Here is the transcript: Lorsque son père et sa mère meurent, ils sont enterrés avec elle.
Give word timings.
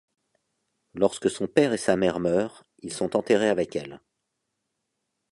Lorsque 0.95 1.29
son 1.29 1.45
père 1.45 1.73
et 1.73 1.77
sa 1.77 1.95
mère 1.95 2.19
meurent, 2.19 2.63
ils 2.79 2.91
sont 2.91 3.15
enterrés 3.15 3.49
avec 3.49 3.75
elle. 3.75 4.01